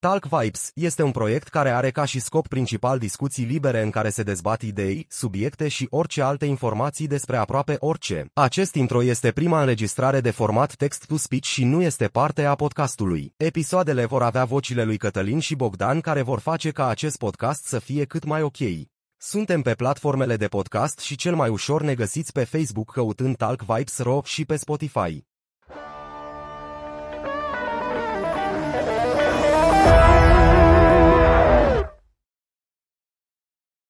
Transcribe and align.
Talk 0.00 0.24
Vibes 0.24 0.70
este 0.74 1.02
un 1.02 1.10
proiect 1.10 1.48
care 1.48 1.70
are 1.70 1.90
ca 1.90 2.04
și 2.04 2.20
scop 2.20 2.46
principal 2.46 2.98
discuții 2.98 3.44
libere 3.44 3.82
în 3.82 3.90
care 3.90 4.10
se 4.10 4.22
dezbat 4.22 4.62
idei, 4.62 5.06
subiecte 5.08 5.68
și 5.68 5.86
orice 5.90 6.22
alte 6.22 6.44
informații 6.44 7.06
despre 7.06 7.36
aproape 7.36 7.76
orice. 7.78 8.30
Acest 8.32 8.74
intro 8.74 9.02
este 9.02 9.30
prima 9.30 9.60
înregistrare 9.60 10.20
de 10.20 10.30
format 10.30 10.74
text-to-speech 10.74 11.44
și 11.44 11.64
nu 11.64 11.82
este 11.82 12.06
parte 12.06 12.44
a 12.44 12.54
podcastului. 12.54 13.34
Episoadele 13.36 14.04
vor 14.04 14.22
avea 14.22 14.44
vocile 14.44 14.84
lui 14.84 14.96
Cătălin 14.96 15.38
și 15.38 15.54
Bogdan 15.54 16.00
care 16.00 16.22
vor 16.22 16.38
face 16.38 16.70
ca 16.70 16.88
acest 16.88 17.18
podcast 17.18 17.64
să 17.64 17.78
fie 17.78 18.04
cât 18.04 18.24
mai 18.24 18.42
ok. 18.42 18.58
Suntem 19.16 19.62
pe 19.62 19.74
platformele 19.74 20.36
de 20.36 20.46
podcast 20.46 20.98
și 20.98 21.16
cel 21.16 21.34
mai 21.34 21.48
ușor 21.48 21.82
ne 21.82 21.94
găsiți 21.94 22.32
pe 22.32 22.44
Facebook 22.44 22.92
căutând 22.92 23.36
Talk 23.36 23.60
Vibes 23.60 23.98
Ro 23.98 24.20
și 24.24 24.44
pe 24.44 24.56
Spotify. 24.56 25.29